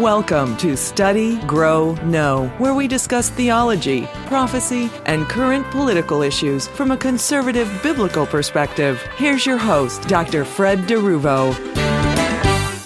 Welcome 0.00 0.56
to 0.56 0.74
Study, 0.74 1.36
Grow, 1.40 1.92
Know, 1.96 2.48
where 2.56 2.72
we 2.72 2.88
discuss 2.88 3.28
theology, 3.28 4.06
prophecy, 4.24 4.90
and 5.04 5.28
current 5.28 5.70
political 5.70 6.22
issues 6.22 6.66
from 6.66 6.92
a 6.92 6.96
conservative 6.96 7.70
biblical 7.82 8.24
perspective. 8.24 9.02
Here's 9.18 9.44
your 9.44 9.58
host, 9.58 10.08
Dr. 10.08 10.46
Fred 10.46 10.78
DeRuvo. 10.88 11.52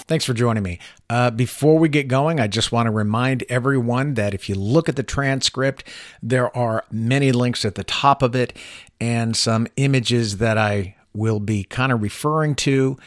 Thanks 0.03 0.25
for 0.25 0.33
joining 0.33 0.63
me. 0.63 0.79
Uh, 1.09 1.31
before 1.31 1.79
we 1.79 1.87
get 1.87 2.09
going, 2.09 2.41
I 2.41 2.47
just 2.47 2.73
want 2.73 2.87
to 2.87 2.91
remind 2.91 3.45
everyone 3.47 4.15
that 4.15 4.33
if 4.33 4.49
you 4.49 4.55
look 4.55 4.89
at 4.89 4.97
the 4.97 5.03
transcript, 5.03 5.85
there 6.21 6.55
are 6.57 6.83
many 6.91 7.31
links 7.31 7.63
at 7.63 7.75
the 7.75 7.85
top 7.85 8.21
of 8.21 8.35
it 8.35 8.51
and 8.99 9.33
some 9.33 9.65
images 9.77 10.39
that 10.39 10.57
I 10.57 10.97
will 11.13 11.39
be 11.39 11.63
kind 11.63 11.93
of 11.93 12.01
referring 12.01 12.55
to 12.55 12.97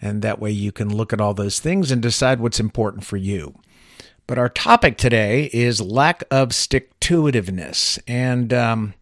and 0.00 0.22
that 0.22 0.40
way 0.40 0.50
you 0.50 0.72
can 0.72 0.94
look 0.94 1.12
at 1.12 1.20
all 1.20 1.34
those 1.34 1.60
things 1.60 1.90
and 1.90 2.00
decide 2.00 2.40
what's 2.40 2.60
important 2.60 3.04
for 3.04 3.16
you. 3.16 3.54
But 4.26 4.38
our 4.38 4.48
topic 4.48 4.96
today 4.96 5.50
is 5.52 5.80
lack 5.80 6.22
of 6.30 6.54
stick 6.54 6.98
to 7.00 7.22
itiveness. 7.22 7.98
And 8.06 8.52
um, 8.52 8.94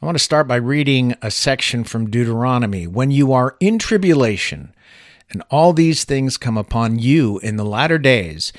I 0.00 0.06
want 0.06 0.16
to 0.16 0.24
start 0.24 0.48
by 0.48 0.56
reading 0.56 1.14
a 1.20 1.30
section 1.30 1.84
from 1.84 2.10
Deuteronomy. 2.10 2.86
When 2.86 3.10
you 3.10 3.32
are 3.32 3.56
in 3.60 3.78
tribulation, 3.78 4.74
and 5.30 5.42
all 5.50 5.72
these 5.72 6.04
things 6.04 6.36
come 6.36 6.56
upon 6.56 6.98
you 6.98 7.38
in 7.40 7.56
the 7.56 7.64
latter 7.64 7.98
days, 7.98 8.52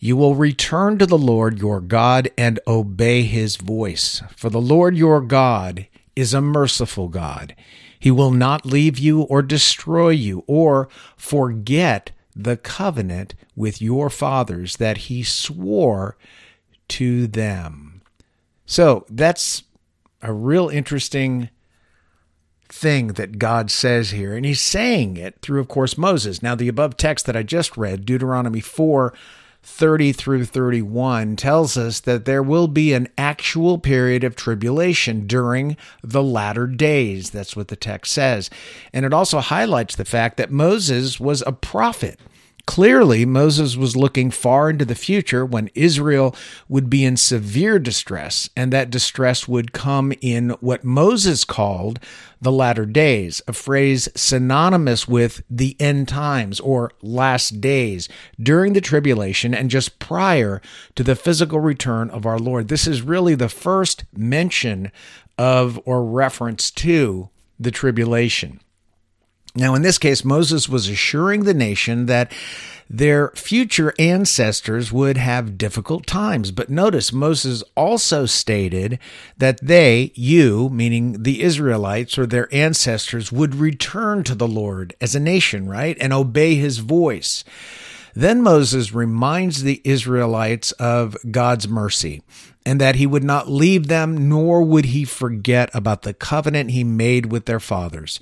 you 0.00 0.16
will 0.16 0.34
return 0.34 0.98
to 0.98 1.06
the 1.06 1.18
Lord 1.18 1.60
your 1.60 1.80
God 1.80 2.28
and 2.36 2.58
obey 2.66 3.22
his 3.22 3.56
voice. 3.56 4.22
For 4.36 4.50
the 4.50 4.60
Lord 4.60 4.96
your 4.96 5.20
God 5.20 5.86
is 6.16 6.34
a 6.34 6.40
merciful 6.40 7.08
God. 7.08 7.54
He 8.02 8.10
will 8.10 8.32
not 8.32 8.66
leave 8.66 8.98
you 8.98 9.20
or 9.20 9.42
destroy 9.42 10.08
you 10.08 10.42
or 10.48 10.88
forget 11.16 12.10
the 12.34 12.56
covenant 12.56 13.36
with 13.54 13.80
your 13.80 14.10
fathers 14.10 14.78
that 14.78 14.96
he 15.06 15.22
swore 15.22 16.16
to 16.88 17.28
them. 17.28 18.02
So 18.66 19.06
that's 19.08 19.62
a 20.20 20.32
real 20.32 20.68
interesting 20.68 21.50
thing 22.68 23.06
that 23.12 23.38
God 23.38 23.70
says 23.70 24.10
here. 24.10 24.34
And 24.34 24.44
he's 24.44 24.60
saying 24.60 25.16
it 25.16 25.40
through, 25.40 25.60
of 25.60 25.68
course, 25.68 25.96
Moses. 25.96 26.42
Now, 26.42 26.56
the 26.56 26.66
above 26.66 26.96
text 26.96 27.24
that 27.26 27.36
I 27.36 27.44
just 27.44 27.76
read, 27.76 28.04
Deuteronomy 28.04 28.58
4 28.58 29.14
30 29.62 30.12
through 30.12 30.44
31 30.44 31.36
tells 31.36 31.76
us 31.76 32.00
that 32.00 32.24
there 32.24 32.42
will 32.42 32.66
be 32.66 32.92
an 32.92 33.08
actual 33.16 33.78
period 33.78 34.24
of 34.24 34.34
tribulation 34.34 35.26
during 35.26 35.76
the 36.02 36.22
latter 36.22 36.66
days. 36.66 37.30
That's 37.30 37.54
what 37.54 37.68
the 37.68 37.76
text 37.76 38.12
says. 38.12 38.50
And 38.92 39.06
it 39.06 39.14
also 39.14 39.38
highlights 39.38 39.94
the 39.94 40.04
fact 40.04 40.36
that 40.36 40.50
Moses 40.50 41.20
was 41.20 41.42
a 41.46 41.52
prophet. 41.52 42.18
Clearly, 42.64 43.26
Moses 43.26 43.76
was 43.76 43.96
looking 43.96 44.30
far 44.30 44.70
into 44.70 44.84
the 44.84 44.94
future 44.94 45.44
when 45.44 45.68
Israel 45.74 46.34
would 46.68 46.88
be 46.88 47.04
in 47.04 47.16
severe 47.16 47.80
distress, 47.80 48.48
and 48.56 48.72
that 48.72 48.88
distress 48.88 49.48
would 49.48 49.72
come 49.72 50.12
in 50.20 50.50
what 50.60 50.84
Moses 50.84 51.44
called 51.44 51.98
the 52.40 52.52
latter 52.52 52.86
days, 52.86 53.42
a 53.48 53.52
phrase 53.52 54.08
synonymous 54.14 55.08
with 55.08 55.42
the 55.50 55.76
end 55.80 56.06
times 56.06 56.60
or 56.60 56.92
last 57.02 57.60
days, 57.60 58.08
during 58.40 58.74
the 58.74 58.80
tribulation 58.80 59.54
and 59.54 59.68
just 59.68 59.98
prior 59.98 60.62
to 60.94 61.02
the 61.02 61.16
physical 61.16 61.58
return 61.58 62.10
of 62.10 62.26
our 62.26 62.38
Lord. 62.38 62.68
This 62.68 62.86
is 62.86 63.02
really 63.02 63.34
the 63.34 63.48
first 63.48 64.04
mention 64.16 64.92
of 65.36 65.80
or 65.84 66.04
reference 66.04 66.70
to 66.70 67.28
the 67.58 67.72
tribulation. 67.72 68.60
Now, 69.54 69.74
in 69.74 69.82
this 69.82 69.98
case, 69.98 70.24
Moses 70.24 70.68
was 70.68 70.88
assuring 70.88 71.44
the 71.44 71.52
nation 71.52 72.06
that 72.06 72.32
their 72.88 73.30
future 73.30 73.94
ancestors 73.98 74.92
would 74.92 75.16
have 75.16 75.56
difficult 75.56 76.06
times. 76.06 76.50
But 76.50 76.68
notice 76.70 77.12
Moses 77.12 77.62
also 77.74 78.26
stated 78.26 78.98
that 79.38 79.60
they, 79.62 80.12
you, 80.14 80.68
meaning 80.70 81.22
the 81.22 81.42
Israelites 81.42 82.18
or 82.18 82.26
their 82.26 82.54
ancestors, 82.54 83.32
would 83.32 83.54
return 83.54 84.24
to 84.24 84.34
the 84.34 84.48
Lord 84.48 84.94
as 85.00 85.14
a 85.14 85.20
nation, 85.20 85.68
right? 85.68 85.96
And 86.00 86.12
obey 86.12 86.54
his 86.54 86.78
voice. 86.78 87.44
Then 88.14 88.42
Moses 88.42 88.92
reminds 88.92 89.62
the 89.62 89.80
Israelites 89.84 90.72
of 90.72 91.16
God's 91.30 91.66
mercy 91.66 92.22
and 92.64 92.80
that 92.80 92.96
he 92.96 93.06
would 93.06 93.24
not 93.24 93.50
leave 93.50 93.88
them, 93.88 94.28
nor 94.28 94.62
would 94.62 94.86
he 94.86 95.04
forget 95.04 95.70
about 95.74 96.02
the 96.02 96.14
covenant 96.14 96.70
he 96.70 96.84
made 96.84 97.32
with 97.32 97.46
their 97.46 97.60
fathers. 97.60 98.20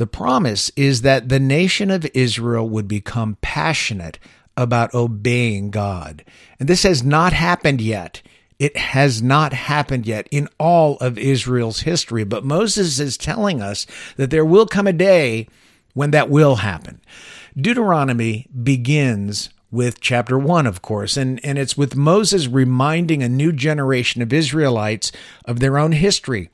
The 0.00 0.06
promise 0.06 0.72
is 0.76 1.02
that 1.02 1.28
the 1.28 1.38
nation 1.38 1.90
of 1.90 2.08
Israel 2.14 2.66
would 2.70 2.88
become 2.88 3.36
passionate 3.42 4.18
about 4.56 4.94
obeying 4.94 5.70
God. 5.70 6.24
And 6.58 6.70
this 6.70 6.84
has 6.84 7.02
not 7.02 7.34
happened 7.34 7.82
yet. 7.82 8.22
It 8.58 8.78
has 8.78 9.20
not 9.20 9.52
happened 9.52 10.06
yet 10.06 10.26
in 10.30 10.48
all 10.58 10.96
of 11.02 11.18
Israel's 11.18 11.80
history. 11.80 12.24
But 12.24 12.46
Moses 12.46 12.98
is 12.98 13.18
telling 13.18 13.60
us 13.60 13.86
that 14.16 14.30
there 14.30 14.42
will 14.42 14.64
come 14.64 14.86
a 14.86 14.94
day 14.94 15.46
when 15.92 16.12
that 16.12 16.30
will 16.30 16.56
happen. 16.56 17.02
Deuteronomy 17.54 18.46
begins 18.62 19.50
with 19.70 20.00
chapter 20.00 20.38
1, 20.38 20.66
of 20.66 20.80
course, 20.80 21.18
and, 21.18 21.44
and 21.44 21.58
it's 21.58 21.76
with 21.76 21.94
Moses 21.94 22.48
reminding 22.48 23.22
a 23.22 23.28
new 23.28 23.52
generation 23.52 24.22
of 24.22 24.32
Israelites 24.32 25.12
of 25.44 25.60
their 25.60 25.76
own 25.76 25.92
history 25.92 26.48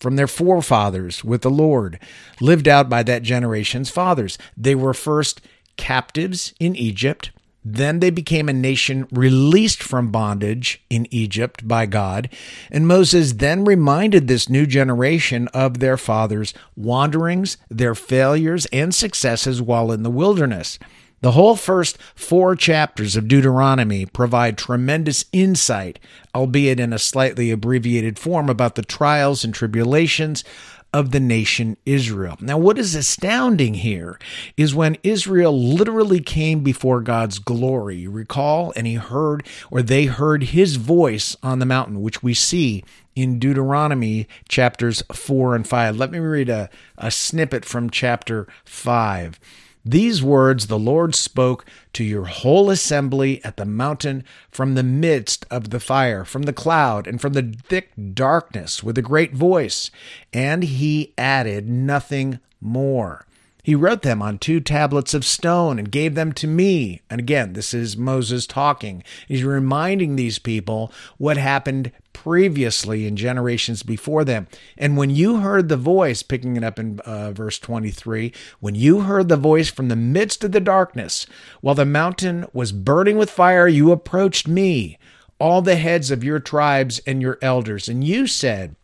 from 0.00 0.16
their 0.16 0.26
forefathers 0.26 1.24
with 1.24 1.42
the 1.42 1.50
Lord, 1.50 1.98
lived 2.40 2.68
out 2.68 2.88
by 2.88 3.02
that 3.04 3.22
generation's 3.22 3.90
fathers. 3.90 4.38
They 4.56 4.74
were 4.74 4.94
first 4.94 5.40
captives 5.76 6.54
in 6.58 6.76
Egypt. 6.76 7.30
Then 7.68 7.98
they 7.98 8.10
became 8.10 8.48
a 8.48 8.52
nation 8.52 9.08
released 9.10 9.82
from 9.82 10.12
bondage 10.12 10.84
in 10.88 11.08
Egypt 11.10 11.66
by 11.66 11.86
God. 11.86 12.28
And 12.70 12.86
Moses 12.86 13.32
then 13.32 13.64
reminded 13.64 14.28
this 14.28 14.48
new 14.48 14.66
generation 14.66 15.48
of 15.48 15.80
their 15.80 15.96
fathers' 15.96 16.54
wanderings, 16.76 17.56
their 17.68 17.96
failures, 17.96 18.66
and 18.66 18.94
successes 18.94 19.60
while 19.60 19.90
in 19.90 20.04
the 20.04 20.10
wilderness. 20.10 20.78
The 21.22 21.32
whole 21.32 21.56
first 21.56 21.98
four 22.14 22.54
chapters 22.54 23.16
of 23.16 23.28
Deuteronomy 23.28 24.06
provide 24.06 24.58
tremendous 24.58 25.24
insight, 25.32 25.98
albeit 26.34 26.78
in 26.78 26.92
a 26.92 26.98
slightly 26.98 27.50
abbreviated 27.50 28.18
form, 28.18 28.48
about 28.48 28.74
the 28.74 28.82
trials 28.82 29.42
and 29.42 29.54
tribulations 29.54 30.44
of 30.92 31.10
the 31.10 31.20
nation 31.20 31.76
Israel. 31.84 32.36
Now, 32.40 32.58
what 32.58 32.78
is 32.78 32.94
astounding 32.94 33.74
here 33.74 34.18
is 34.56 34.74
when 34.74 34.96
Israel 35.02 35.58
literally 35.58 36.20
came 36.20 36.60
before 36.60 37.00
God's 37.00 37.38
glory. 37.38 37.96
You 37.96 38.10
recall? 38.10 38.72
And 38.76 38.86
he 38.86 38.94
heard, 38.94 39.46
or 39.70 39.82
they 39.82 40.06
heard 40.06 40.44
his 40.44 40.76
voice 40.76 41.36
on 41.42 41.58
the 41.58 41.66
mountain, 41.66 42.00
which 42.02 42.22
we 42.22 42.34
see 42.34 42.84
in 43.14 43.38
Deuteronomy 43.38 44.28
chapters 44.48 45.02
4 45.12 45.54
and 45.54 45.66
5. 45.66 45.96
Let 45.96 46.10
me 46.10 46.18
read 46.18 46.48
a, 46.48 46.70
a 46.96 47.10
snippet 47.10 47.64
from 47.64 47.90
chapter 47.90 48.46
5. 48.64 49.40
These 49.88 50.20
words 50.20 50.66
the 50.66 50.80
Lord 50.80 51.14
spoke 51.14 51.64
to 51.92 52.02
your 52.02 52.24
whole 52.24 52.70
assembly 52.70 53.40
at 53.44 53.56
the 53.56 53.64
mountain 53.64 54.24
from 54.50 54.74
the 54.74 54.82
midst 54.82 55.46
of 55.48 55.70
the 55.70 55.78
fire, 55.78 56.24
from 56.24 56.42
the 56.42 56.52
cloud, 56.52 57.06
and 57.06 57.20
from 57.20 57.34
the 57.34 57.54
thick 57.68 57.92
darkness 58.12 58.82
with 58.82 58.98
a 58.98 59.02
great 59.02 59.32
voice. 59.32 59.92
And 60.32 60.64
he 60.64 61.14
added 61.16 61.68
nothing 61.68 62.40
more. 62.60 63.25
He 63.66 63.74
wrote 63.74 64.02
them 64.02 64.22
on 64.22 64.38
two 64.38 64.60
tablets 64.60 65.12
of 65.12 65.24
stone 65.24 65.80
and 65.80 65.90
gave 65.90 66.14
them 66.14 66.30
to 66.34 66.46
me. 66.46 67.00
And 67.10 67.18
again, 67.18 67.54
this 67.54 67.74
is 67.74 67.96
Moses 67.96 68.46
talking. 68.46 69.02
He's 69.26 69.42
reminding 69.42 70.14
these 70.14 70.38
people 70.38 70.92
what 71.18 71.36
happened 71.36 71.90
previously 72.12 73.08
in 73.08 73.16
generations 73.16 73.82
before 73.82 74.24
them. 74.24 74.46
And 74.78 74.96
when 74.96 75.10
you 75.10 75.40
heard 75.40 75.68
the 75.68 75.76
voice, 75.76 76.22
picking 76.22 76.56
it 76.56 76.62
up 76.62 76.78
in 76.78 77.00
uh, 77.00 77.32
verse 77.32 77.58
23, 77.58 78.32
when 78.60 78.76
you 78.76 79.00
heard 79.00 79.28
the 79.28 79.36
voice 79.36 79.68
from 79.68 79.88
the 79.88 79.96
midst 79.96 80.44
of 80.44 80.52
the 80.52 80.60
darkness, 80.60 81.26
while 81.60 81.74
the 81.74 81.84
mountain 81.84 82.46
was 82.52 82.70
burning 82.70 83.18
with 83.18 83.30
fire, 83.30 83.66
you 83.66 83.90
approached 83.90 84.46
me, 84.46 84.96
all 85.40 85.60
the 85.60 85.74
heads 85.74 86.12
of 86.12 86.22
your 86.22 86.38
tribes 86.38 87.00
and 87.00 87.20
your 87.20 87.36
elders, 87.42 87.88
and 87.88 88.04
you 88.04 88.28
said, 88.28 88.76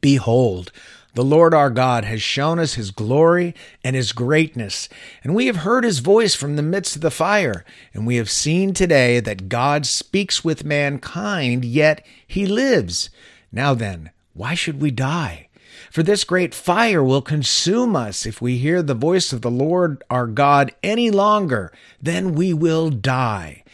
Behold, 0.00 0.72
the 1.14 1.24
Lord 1.24 1.52
our 1.52 1.70
God 1.70 2.04
has 2.04 2.22
shown 2.22 2.58
us 2.58 2.74
his 2.74 2.90
glory 2.90 3.54
and 3.84 3.94
his 3.94 4.12
greatness, 4.12 4.88
and 5.22 5.34
we 5.34 5.46
have 5.46 5.56
heard 5.56 5.84
his 5.84 5.98
voice 5.98 6.34
from 6.34 6.56
the 6.56 6.62
midst 6.62 6.96
of 6.96 7.02
the 7.02 7.10
fire, 7.10 7.64
and 7.92 8.06
we 8.06 8.16
have 8.16 8.30
seen 8.30 8.72
today 8.72 9.20
that 9.20 9.50
God 9.50 9.84
speaks 9.84 10.42
with 10.42 10.64
mankind, 10.64 11.64
yet 11.64 12.04
he 12.26 12.46
lives. 12.46 13.10
Now 13.50 13.74
then, 13.74 14.10
why 14.32 14.54
should 14.54 14.80
we 14.80 14.90
die? 14.90 15.48
For 15.90 16.02
this 16.02 16.24
great 16.24 16.54
fire 16.54 17.04
will 17.04 17.20
consume 17.20 17.94
us 17.94 18.24
if 18.24 18.40
we 18.40 18.56
hear 18.56 18.82
the 18.82 18.94
voice 18.94 19.32
of 19.32 19.42
the 19.42 19.50
Lord 19.50 20.02
our 20.08 20.26
God 20.26 20.72
any 20.82 21.10
longer, 21.10 21.70
then 22.00 22.34
we 22.34 22.54
will 22.54 22.88
die. 22.88 23.64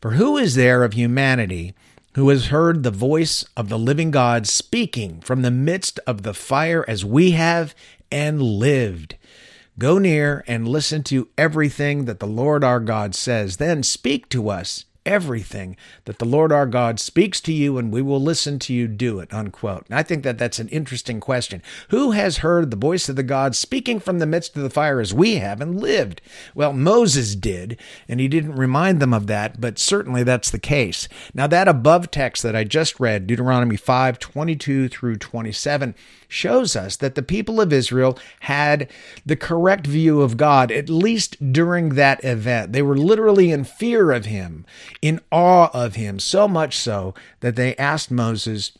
For 0.00 0.12
who 0.12 0.36
is 0.36 0.56
there 0.56 0.82
of 0.82 0.94
humanity 0.94 1.74
who 2.18 2.30
has 2.30 2.46
heard 2.46 2.82
the 2.82 2.90
voice 2.90 3.44
of 3.56 3.68
the 3.68 3.78
living 3.78 4.10
God 4.10 4.44
speaking 4.44 5.20
from 5.20 5.42
the 5.42 5.52
midst 5.52 6.00
of 6.04 6.22
the 6.22 6.34
fire 6.34 6.84
as 6.88 7.04
we 7.04 7.30
have 7.30 7.76
and 8.10 8.42
lived. 8.42 9.16
Go 9.78 9.98
near 9.98 10.42
and 10.48 10.66
listen 10.66 11.04
to 11.04 11.28
everything 11.38 12.06
that 12.06 12.18
the 12.18 12.26
Lord 12.26 12.64
our 12.64 12.80
God 12.80 13.14
says. 13.14 13.58
Then 13.58 13.84
speak 13.84 14.28
to 14.30 14.48
us 14.48 14.84
everything 15.08 15.74
that 16.04 16.18
the 16.18 16.26
Lord 16.26 16.52
our 16.52 16.66
God 16.66 17.00
speaks 17.00 17.40
to 17.40 17.52
you 17.52 17.78
and 17.78 17.90
we 17.90 18.02
will 18.02 18.20
listen 18.20 18.58
to 18.60 18.74
you 18.74 18.86
do 18.86 19.18
it, 19.20 19.32
unquote. 19.32 19.86
And 19.88 19.98
I 19.98 20.02
think 20.02 20.22
that 20.22 20.36
that's 20.36 20.58
an 20.58 20.68
interesting 20.68 21.18
question. 21.18 21.62
Who 21.88 22.10
has 22.10 22.38
heard 22.38 22.70
the 22.70 22.76
voice 22.76 23.08
of 23.08 23.16
the 23.16 23.22
God 23.22 23.56
speaking 23.56 24.00
from 24.00 24.18
the 24.18 24.26
midst 24.26 24.54
of 24.54 24.62
the 24.62 24.70
fire 24.70 25.00
as 25.00 25.14
we 25.14 25.36
have 25.36 25.62
and 25.62 25.80
lived? 25.80 26.20
Well, 26.54 26.74
Moses 26.74 27.34
did, 27.34 27.80
and 28.06 28.20
he 28.20 28.28
didn't 28.28 28.56
remind 28.56 29.00
them 29.00 29.14
of 29.14 29.26
that, 29.28 29.60
but 29.60 29.78
certainly 29.78 30.22
that's 30.22 30.50
the 30.50 30.58
case. 30.58 31.08
Now, 31.32 31.46
that 31.46 31.68
above 31.68 32.10
text 32.10 32.42
that 32.42 32.54
I 32.54 32.64
just 32.64 33.00
read, 33.00 33.26
Deuteronomy 33.26 33.76
5 33.76 34.18
22 34.18 34.88
through 34.88 35.16
27, 35.16 35.94
shows 36.28 36.76
us 36.76 36.96
that 36.96 37.14
the 37.14 37.22
people 37.22 37.60
of 37.60 37.72
Israel 37.72 38.18
had 38.40 38.90
the 39.24 39.36
correct 39.36 39.86
view 39.86 40.20
of 40.20 40.36
God, 40.36 40.70
at 40.70 40.90
least 40.90 41.52
during 41.52 41.90
that 41.90 42.22
event. 42.22 42.72
They 42.72 42.82
were 42.82 42.96
literally 42.96 43.50
in 43.50 43.64
fear 43.64 44.12
of 44.12 44.26
him, 44.26 44.66
in 45.02 45.20
awe 45.30 45.70
of 45.72 45.94
him, 45.94 46.18
so 46.18 46.48
much 46.48 46.76
so 46.76 47.14
that 47.40 47.56
they 47.56 47.76
asked 47.76 48.10
Moses 48.10 48.72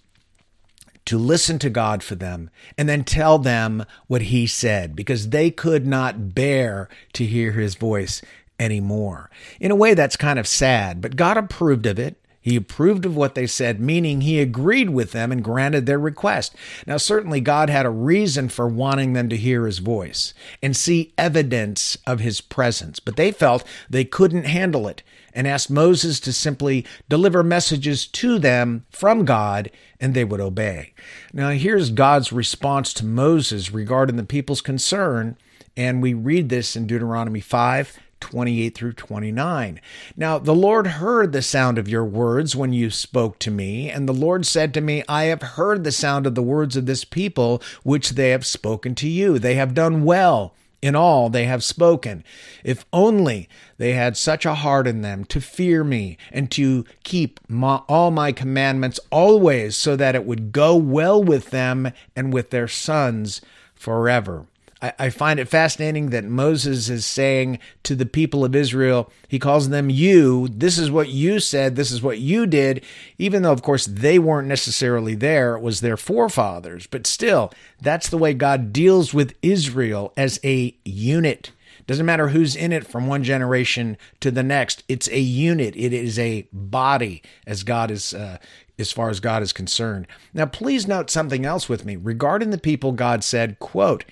to 1.08 1.16
listen 1.16 1.58
to 1.58 1.70
God 1.70 2.02
for 2.02 2.16
them 2.16 2.50
and 2.76 2.86
then 2.86 3.02
tell 3.02 3.38
them 3.38 3.84
what 4.08 4.22
he 4.22 4.46
said 4.46 4.94
because 4.94 5.30
they 5.30 5.50
could 5.50 5.86
not 5.86 6.34
bear 6.34 6.86
to 7.14 7.24
hear 7.24 7.52
his 7.52 7.76
voice 7.76 8.20
anymore. 8.60 9.30
In 9.58 9.70
a 9.70 9.76
way, 9.76 9.94
that's 9.94 10.16
kind 10.16 10.38
of 10.38 10.46
sad, 10.46 11.00
but 11.00 11.16
God 11.16 11.38
approved 11.38 11.86
of 11.86 11.98
it. 11.98 12.16
He 12.40 12.56
approved 12.56 13.04
of 13.04 13.16
what 13.16 13.34
they 13.34 13.46
said, 13.46 13.80
meaning 13.80 14.20
he 14.20 14.38
agreed 14.40 14.90
with 14.90 15.12
them 15.12 15.32
and 15.32 15.42
granted 15.42 15.86
their 15.86 15.98
request. 15.98 16.54
Now, 16.86 16.96
certainly, 16.96 17.40
God 17.40 17.68
had 17.68 17.84
a 17.84 17.90
reason 17.90 18.48
for 18.48 18.68
wanting 18.68 19.12
them 19.12 19.28
to 19.28 19.36
hear 19.36 19.66
his 19.66 19.78
voice 19.78 20.34
and 20.62 20.76
see 20.76 21.12
evidence 21.18 21.98
of 22.06 22.20
his 22.20 22.40
presence, 22.40 23.00
but 23.00 23.16
they 23.16 23.32
felt 23.32 23.64
they 23.90 24.04
couldn't 24.04 24.44
handle 24.44 24.88
it 24.88 25.02
and 25.38 25.46
asked 25.46 25.70
Moses 25.70 26.18
to 26.18 26.32
simply 26.32 26.84
deliver 27.08 27.44
messages 27.44 28.08
to 28.08 28.40
them 28.40 28.84
from 28.90 29.24
God 29.24 29.70
and 30.00 30.12
they 30.12 30.24
would 30.24 30.40
obey. 30.40 30.92
Now, 31.32 31.50
here's 31.50 31.90
God's 31.90 32.32
response 32.32 32.92
to 32.94 33.06
Moses 33.06 33.70
regarding 33.70 34.16
the 34.16 34.24
people's 34.24 34.60
concern, 34.60 35.38
and 35.76 36.02
we 36.02 36.12
read 36.12 36.48
this 36.48 36.74
in 36.74 36.88
Deuteronomy 36.88 37.40
5 37.40 38.00
28 38.18 38.74
through 38.74 38.94
29. 38.94 39.80
Now, 40.16 40.40
the 40.40 40.52
Lord 40.52 40.88
heard 40.88 41.30
the 41.30 41.40
sound 41.40 41.78
of 41.78 41.88
your 41.88 42.04
words 42.04 42.56
when 42.56 42.72
you 42.72 42.90
spoke 42.90 43.38
to 43.38 43.52
me, 43.52 43.88
and 43.88 44.08
the 44.08 44.12
Lord 44.12 44.44
said 44.44 44.74
to 44.74 44.80
me, 44.80 45.04
I 45.08 45.26
have 45.26 45.42
heard 45.42 45.84
the 45.84 45.92
sound 45.92 46.26
of 46.26 46.34
the 46.34 46.42
words 46.42 46.76
of 46.76 46.86
this 46.86 47.04
people, 47.04 47.62
which 47.84 48.10
they 48.10 48.30
have 48.30 48.44
spoken 48.44 48.96
to 48.96 49.08
you. 49.08 49.38
They 49.38 49.54
have 49.54 49.72
done 49.72 50.02
well. 50.02 50.52
In 50.80 50.94
all 50.94 51.28
they 51.28 51.44
have 51.44 51.64
spoken. 51.64 52.22
If 52.62 52.84
only 52.92 53.48
they 53.78 53.94
had 53.94 54.16
such 54.16 54.46
a 54.46 54.54
heart 54.54 54.86
in 54.86 55.02
them 55.02 55.24
to 55.26 55.40
fear 55.40 55.82
me 55.82 56.18
and 56.30 56.50
to 56.52 56.84
keep 57.02 57.40
my, 57.48 57.76
all 57.88 58.10
my 58.10 58.30
commandments 58.30 59.00
always, 59.10 59.76
so 59.76 59.96
that 59.96 60.14
it 60.14 60.24
would 60.24 60.52
go 60.52 60.76
well 60.76 61.22
with 61.22 61.50
them 61.50 61.92
and 62.14 62.32
with 62.32 62.50
their 62.50 62.68
sons 62.68 63.40
forever. 63.74 64.46
I, 64.80 64.92
I 64.98 65.10
find 65.10 65.40
it 65.40 65.48
fascinating 65.48 66.10
that 66.10 66.24
Moses 66.24 66.88
is 66.88 67.04
saying 67.04 67.58
to 67.82 67.94
the 67.94 68.06
people 68.06 68.44
of 68.44 68.54
Israel, 68.54 69.10
he 69.26 69.38
calls 69.38 69.68
them 69.68 69.90
you. 69.90 70.48
This 70.48 70.78
is 70.78 70.90
what 70.90 71.08
you 71.08 71.40
said. 71.40 71.76
This 71.76 71.90
is 71.90 72.02
what 72.02 72.18
you 72.18 72.46
did. 72.46 72.84
Even 73.18 73.42
though, 73.42 73.52
of 73.52 73.62
course, 73.62 73.86
they 73.86 74.18
weren't 74.18 74.48
necessarily 74.48 75.14
there, 75.14 75.56
it 75.56 75.62
was 75.62 75.80
their 75.80 75.96
forefathers. 75.96 76.86
But 76.86 77.06
still, 77.06 77.52
that's 77.80 78.08
the 78.08 78.18
way 78.18 78.34
God 78.34 78.72
deals 78.72 79.12
with 79.12 79.34
Israel 79.42 80.12
as 80.16 80.38
a 80.44 80.76
unit. 80.84 81.52
Doesn't 81.86 82.06
matter 82.06 82.28
who's 82.28 82.54
in 82.54 82.72
it 82.72 82.86
from 82.86 83.06
one 83.06 83.24
generation 83.24 83.96
to 84.20 84.30
the 84.30 84.42
next. 84.42 84.84
It's 84.88 85.08
a 85.08 85.20
unit. 85.20 85.74
It 85.74 85.94
is 85.94 86.18
a 86.18 86.46
body, 86.52 87.22
as 87.46 87.62
God 87.62 87.90
is, 87.90 88.12
uh, 88.12 88.36
as 88.78 88.92
far 88.92 89.08
as 89.08 89.20
God 89.20 89.42
is 89.42 89.54
concerned. 89.54 90.06
Now, 90.34 90.44
please 90.44 90.86
note 90.86 91.08
something 91.08 91.46
else 91.46 91.66
with 91.66 91.86
me 91.86 91.96
regarding 91.96 92.50
the 92.50 92.58
people. 92.58 92.92
God 92.92 93.24
said, 93.24 93.58
"quote." 93.58 94.04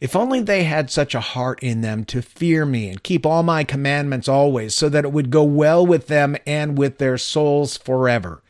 If 0.00 0.16
only 0.16 0.40
they 0.40 0.64
had 0.64 0.90
such 0.90 1.14
a 1.14 1.20
heart 1.20 1.62
in 1.62 1.82
them 1.82 2.04
to 2.06 2.22
fear 2.22 2.64
me 2.64 2.88
and 2.88 3.02
keep 3.02 3.26
all 3.26 3.42
my 3.42 3.64
commandments 3.64 4.28
always, 4.28 4.74
so 4.74 4.88
that 4.88 5.04
it 5.04 5.12
would 5.12 5.30
go 5.30 5.44
well 5.44 5.86
with 5.86 6.06
them 6.06 6.36
and 6.46 6.78
with 6.78 6.98
their 6.98 7.18
souls 7.18 7.76
forever. 7.76 8.42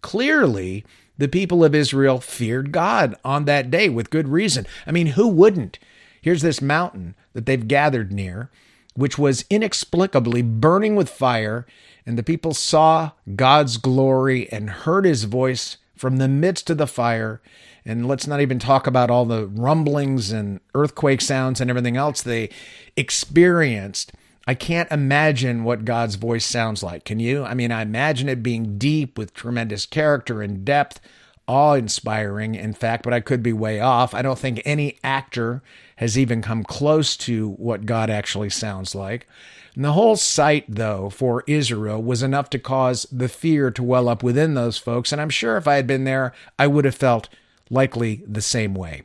Clearly, 0.00 0.84
the 1.18 1.28
people 1.28 1.62
of 1.62 1.74
Israel 1.74 2.20
feared 2.20 2.72
God 2.72 3.14
on 3.24 3.44
that 3.44 3.70
day 3.70 3.88
with 3.88 4.10
good 4.10 4.28
reason. 4.28 4.66
I 4.86 4.92
mean, 4.92 5.08
who 5.08 5.28
wouldn't? 5.28 5.78
Here's 6.22 6.42
this 6.42 6.62
mountain 6.62 7.14
that 7.34 7.44
they've 7.44 7.68
gathered 7.68 8.10
near, 8.10 8.50
which 8.96 9.18
was 9.18 9.44
inexplicably 9.50 10.40
burning 10.40 10.96
with 10.96 11.10
fire, 11.10 11.66
and 12.06 12.18
the 12.18 12.22
people 12.22 12.54
saw 12.54 13.10
God's 13.36 13.76
glory 13.76 14.50
and 14.50 14.70
heard 14.70 15.04
his 15.04 15.24
voice 15.24 15.76
from 16.04 16.18
the 16.18 16.28
midst 16.28 16.68
of 16.68 16.76
the 16.76 16.86
fire. 16.86 17.40
And 17.82 18.06
let's 18.06 18.26
not 18.26 18.42
even 18.42 18.58
talk 18.58 18.86
about 18.86 19.08
all 19.08 19.24
the 19.24 19.46
rumblings 19.46 20.32
and 20.32 20.60
earthquake 20.74 21.22
sounds 21.22 21.62
and 21.62 21.70
everything 21.70 21.96
else 21.96 22.20
they 22.20 22.50
experienced. 22.94 24.12
I 24.46 24.52
can't 24.52 24.92
imagine 24.92 25.64
what 25.64 25.86
God's 25.86 26.16
voice 26.16 26.44
sounds 26.44 26.82
like. 26.82 27.06
Can 27.06 27.20
you? 27.20 27.42
I 27.42 27.54
mean, 27.54 27.72
I 27.72 27.80
imagine 27.80 28.28
it 28.28 28.42
being 28.42 28.76
deep 28.76 29.16
with 29.16 29.32
tremendous 29.32 29.86
character 29.86 30.42
and 30.42 30.62
depth, 30.62 31.00
awe 31.48 31.72
inspiring, 31.72 32.54
in 32.54 32.74
fact, 32.74 33.02
but 33.02 33.14
I 33.14 33.20
could 33.20 33.42
be 33.42 33.54
way 33.54 33.80
off. 33.80 34.12
I 34.12 34.20
don't 34.20 34.38
think 34.38 34.60
any 34.66 34.98
actor 35.02 35.62
has 35.96 36.18
even 36.18 36.42
come 36.42 36.64
close 36.64 37.16
to 37.16 37.52
what 37.52 37.86
God 37.86 38.10
actually 38.10 38.50
sounds 38.50 38.94
like. 38.94 39.26
And 39.74 39.84
the 39.84 39.92
whole 39.92 40.16
sight, 40.16 40.64
though, 40.68 41.10
for 41.10 41.42
Israel 41.46 42.02
was 42.02 42.22
enough 42.22 42.48
to 42.50 42.58
cause 42.58 43.06
the 43.10 43.28
fear 43.28 43.70
to 43.72 43.82
well 43.82 44.08
up 44.08 44.22
within 44.22 44.54
those 44.54 44.78
folks. 44.78 45.10
And 45.10 45.20
I'm 45.20 45.30
sure 45.30 45.56
if 45.56 45.66
I 45.66 45.74
had 45.74 45.86
been 45.86 46.04
there, 46.04 46.32
I 46.58 46.66
would 46.66 46.84
have 46.84 46.94
felt 46.94 47.28
likely 47.70 48.22
the 48.26 48.42
same 48.42 48.74
way. 48.74 49.02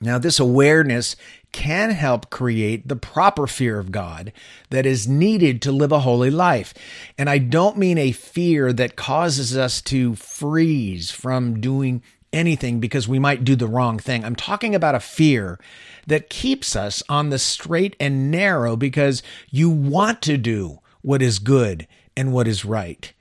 Now, 0.00 0.18
this 0.18 0.38
awareness 0.38 1.16
can 1.50 1.90
help 1.90 2.28
create 2.28 2.88
the 2.88 2.96
proper 2.96 3.46
fear 3.46 3.78
of 3.78 3.90
God 3.90 4.32
that 4.70 4.86
is 4.86 5.08
needed 5.08 5.62
to 5.62 5.72
live 5.72 5.92
a 5.92 6.00
holy 6.00 6.30
life. 6.30 6.74
And 7.16 7.30
I 7.30 7.38
don't 7.38 7.78
mean 7.78 7.96
a 7.96 8.12
fear 8.12 8.72
that 8.72 8.96
causes 8.96 9.56
us 9.56 9.80
to 9.82 10.14
freeze 10.14 11.10
from 11.10 11.60
doing 11.60 12.02
anything 12.34 12.80
because 12.80 13.08
we 13.08 13.18
might 13.18 13.44
do 13.44 13.56
the 13.56 13.66
wrong 13.66 13.98
thing. 13.98 14.24
I'm 14.24 14.36
talking 14.36 14.74
about 14.74 14.94
a 14.94 15.00
fear 15.00 15.58
that 16.06 16.28
keeps 16.28 16.76
us 16.76 17.02
on 17.08 17.30
the 17.30 17.38
straight 17.38 17.96
and 17.98 18.30
narrow 18.30 18.76
because 18.76 19.22
you 19.50 19.70
want 19.70 20.20
to 20.22 20.36
do 20.36 20.80
what 21.00 21.22
is 21.22 21.38
good 21.38 21.86
and 22.16 22.32
what 22.32 22.48
is 22.48 22.64
right. 22.64 23.12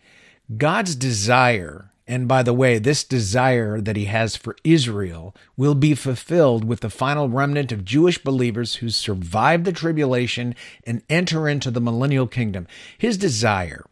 God's 0.57 0.95
desire 0.95 1.93
and 2.05 2.27
by 2.27 2.43
the 2.43 2.53
way, 2.53 2.79
this 2.79 3.03
desire 3.03 3.79
that 3.79 3.95
he 3.95 4.05
has 4.05 4.35
for 4.35 4.57
Israel 4.63 5.33
will 5.55 5.73
be 5.73 5.95
fulfilled 5.95 6.65
with 6.65 6.81
the 6.81 6.89
final 6.89 7.29
remnant 7.29 7.71
of 7.71 7.85
Jewish 7.85 8.21
believers 8.21 8.75
who 8.75 8.89
survive 8.89 9.63
the 9.63 9.71
tribulation 9.71 10.53
and 10.85 11.01
enter 11.09 11.47
into 11.47 11.71
the 11.71 11.79
millennial 11.79 12.27
kingdom. 12.27 12.67
His 12.97 13.17
desire 13.17 13.85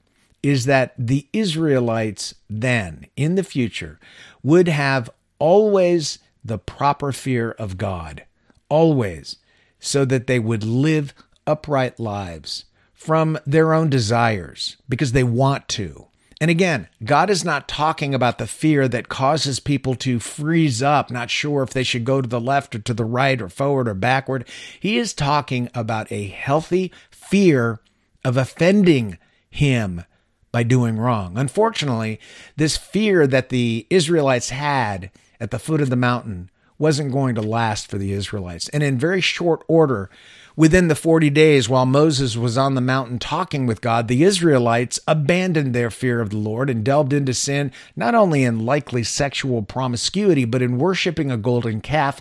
is 0.44 0.66
that 0.66 0.94
the 0.98 1.28
Israelites 1.34 2.36
then, 2.50 3.08
in 3.16 3.36
the 3.36 3.44
future, 3.44 4.00
would 4.44 4.68
have 4.68 5.10
always 5.40 6.20
the 6.44 6.58
proper 6.58 7.12
fear 7.12 7.52
of 7.52 7.78
God, 7.78 8.26
always, 8.70 9.38
so 9.80 10.06
that 10.06 10.28
they 10.28 10.40
would 10.40 10.64
live 10.64 11.14
upright 11.46 12.00
lives 12.00 12.66
from 12.94 13.38
their 13.46 13.74
own 13.74 13.90
desires 13.90 14.78
because 14.88 15.12
they 15.12 15.24
want 15.24 15.68
to 15.68 16.08
and 16.42 16.50
again, 16.50 16.88
God 17.04 17.30
is 17.30 17.46
not 17.46 17.68
talking 17.68 18.16
about 18.16 18.40
the 18.40 18.48
fear 18.48 18.88
that 18.88 19.10
causes 19.10 19.60
people 19.60 19.94
to 19.98 20.20
freeze 20.20 20.82
up, 20.82 21.12
not 21.12 21.30
sure 21.30 21.62
if 21.62 21.70
they 21.70 21.84
should 21.84 22.04
go 22.04 22.20
to 22.20 22.28
the 22.28 22.42
left 22.42 22.74
or 22.74 22.80
to 22.80 22.96
the 22.96 23.06
right 23.06 23.40
or 23.40 23.48
forward 23.48 23.88
or 23.88 23.94
backward. 23.94 24.48
He 24.80 24.98
is 24.98 25.14
talking 25.14 25.70
about 25.76 26.12
a 26.12 26.26
healthy 26.26 26.92
fear 27.12 27.80
of 28.26 28.38
offending 28.38 29.20
Him 29.52 30.04
by 30.52 30.64
doing 30.64 30.98
wrong. 30.98 31.38
Unfortunately, 31.38 32.20
this 32.56 32.78
fear 32.78 33.26
that 33.28 33.50
the 33.50 33.88
Israelites 33.90 34.50
had 34.50 35.12
at 35.40 35.52
the 35.52 35.60
foot 35.60 35.82
of 35.82 35.90
the 35.90 35.96
mountain 35.96 36.50
wasn't 36.78 37.12
going 37.12 37.36
to 37.36 37.42
last 37.42 37.90
for 37.90 37.98
the 37.98 38.12
Israelites. 38.12 38.68
And 38.70 38.84
in 38.84 38.98
very 38.98 39.22
short 39.22 39.64
order, 39.68 40.10
Within 40.58 40.90
the 40.90 40.96
40 40.96 41.30
days, 41.30 41.70
while 41.70 41.86
Moses 41.86 42.36
was 42.36 42.58
on 42.58 42.76
the 42.76 42.82
mountain 42.82 43.20
talking 43.20 43.66
with 43.66 43.80
God, 43.80 44.10
the 44.10 44.24
Israelites 44.24 45.00
abandoned 45.08 45.74
their 45.74 45.90
fear 45.90 46.20
of 46.20 46.30
the 46.30 46.38
Lord 46.38 46.70
and 46.70 46.84
delved 46.84 47.14
into 47.14 47.34
sin, 47.34 47.72
not 47.96 48.16
only 48.16 48.44
in 48.44 48.66
likely 48.66 49.02
sexual 49.04 49.62
promiscuity, 49.62 50.44
but 50.44 50.62
in 50.62 50.78
worshiping 50.78 51.32
a 51.32 51.38
golden 51.38 51.80
calf 51.80 52.20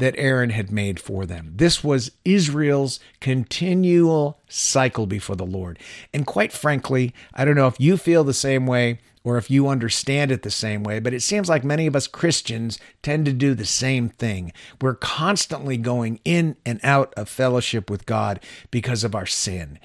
that 0.00 0.14
Aaron 0.18 0.50
had 0.50 0.70
made 0.70 0.98
for 0.98 1.24
them. 1.24 1.52
This 1.56 1.84
was 1.84 2.10
Israel's 2.24 3.00
continual 3.20 4.40
cycle 4.48 5.06
before 5.06 5.36
the 5.36 5.46
Lord. 5.46 5.78
And 6.12 6.26
quite 6.26 6.52
frankly, 6.52 7.14
I 7.32 7.44
don't 7.44 7.56
know 7.56 7.68
if 7.68 7.80
you 7.80 7.96
feel 7.96 8.24
the 8.24 8.34
same 8.34 8.66
way 8.66 8.98
or 9.22 9.36
if 9.36 9.50
you 9.50 9.68
understand 9.68 10.30
it 10.30 10.42
the 10.42 10.50
same 10.50 10.82
way, 10.82 10.98
but 10.98 11.12
it 11.12 11.22
seems 11.22 11.48
like 11.48 11.62
many 11.62 11.86
of 11.86 11.94
us 11.94 12.06
Christians 12.06 12.78
tend 13.02 13.26
to 13.26 13.32
do 13.32 13.54
the 13.54 13.66
same 13.66 14.08
thing. 14.08 14.52
We're 14.80 14.94
constantly 14.94 15.76
going 15.76 16.20
in 16.24 16.56
and 16.64 16.80
out 16.82 17.12
of 17.16 17.28
fellowship 17.28 17.90
with 17.90 18.06
God 18.06 18.40
because 18.70 19.04
of 19.04 19.14
our 19.14 19.26
sin. 19.26 19.78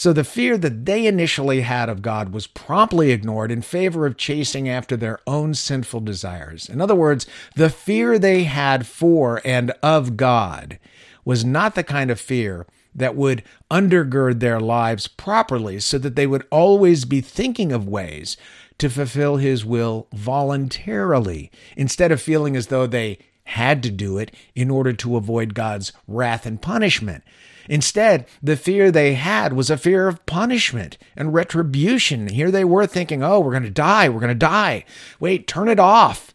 So 0.00 0.14
the 0.14 0.24
fear 0.24 0.56
that 0.56 0.86
they 0.86 1.06
initially 1.06 1.60
had 1.60 1.90
of 1.90 2.00
God 2.00 2.32
was 2.32 2.46
promptly 2.46 3.10
ignored 3.10 3.52
in 3.52 3.60
favor 3.60 4.06
of 4.06 4.16
chasing 4.16 4.66
after 4.66 4.96
their 4.96 5.18
own 5.26 5.52
sinful 5.52 6.00
desires. 6.00 6.70
In 6.70 6.80
other 6.80 6.94
words, 6.94 7.26
the 7.54 7.68
fear 7.68 8.18
they 8.18 8.44
had 8.44 8.86
for 8.86 9.42
and 9.44 9.72
of 9.82 10.16
God 10.16 10.78
was 11.22 11.44
not 11.44 11.74
the 11.74 11.84
kind 11.84 12.10
of 12.10 12.18
fear 12.18 12.66
that 12.94 13.14
would 13.14 13.42
undergird 13.70 14.40
their 14.40 14.58
lives 14.58 15.06
properly 15.06 15.78
so 15.80 15.98
that 15.98 16.16
they 16.16 16.26
would 16.26 16.46
always 16.50 17.04
be 17.04 17.20
thinking 17.20 17.70
of 17.70 17.86
ways 17.86 18.38
to 18.78 18.88
fulfill 18.88 19.36
his 19.36 19.66
will 19.66 20.08
voluntarily 20.14 21.50
instead 21.76 22.10
of 22.10 22.22
feeling 22.22 22.56
as 22.56 22.68
though 22.68 22.86
they 22.86 23.18
had 23.44 23.82
to 23.82 23.90
do 23.90 24.16
it 24.16 24.34
in 24.54 24.70
order 24.70 24.94
to 24.94 25.18
avoid 25.18 25.52
God's 25.52 25.92
wrath 26.08 26.46
and 26.46 26.62
punishment. 26.62 27.22
Instead, 27.68 28.26
the 28.42 28.56
fear 28.56 28.90
they 28.90 29.14
had 29.14 29.52
was 29.52 29.70
a 29.70 29.76
fear 29.76 30.08
of 30.08 30.24
punishment 30.26 30.98
and 31.16 31.34
retribution. 31.34 32.28
Here 32.28 32.50
they 32.50 32.64
were 32.64 32.86
thinking, 32.86 33.22
oh, 33.22 33.40
we're 33.40 33.52
going 33.52 33.62
to 33.62 33.70
die, 33.70 34.08
we're 34.08 34.20
going 34.20 34.28
to 34.28 34.34
die. 34.34 34.84
Wait, 35.18 35.46
turn 35.46 35.68
it 35.68 35.80
off. 35.80 36.34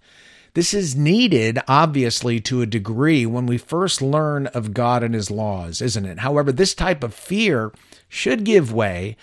This 0.53 0.74
is 0.74 0.96
needed, 0.96 1.60
obviously, 1.67 2.39
to 2.41 2.62
a 2.62 2.65
degree 2.65 3.25
when 3.25 3.46
we 3.46 3.58
first 3.58 4.01
learn 4.01 4.48
of 4.48 4.74
God 4.74 5.03
and 5.03 5.13
His 5.13 5.29
laws, 5.29 5.82
isn't 5.82 6.05
it? 6.05 6.20
However, 6.20 6.53
this 6.53 6.74
type 6.74 7.03
of 7.03 7.13
fear 7.13 7.74
should 8.08 8.46
give 8.46 8.72
way 8.74 9.17